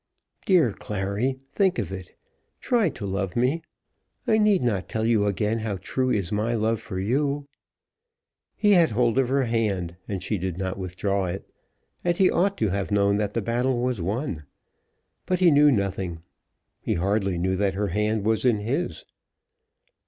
[0.47, 2.15] "Dear Clary, think of it.
[2.59, 3.61] Try to love me.
[4.25, 7.45] I need not tell you again how true is my love for you."
[8.55, 11.47] He had hold of her hand, and she did not withdraw it,
[12.03, 14.45] and he ought to have known that the battle was won.
[15.27, 16.23] But he knew nothing.
[16.79, 19.05] He hardly knew that her hand was in his.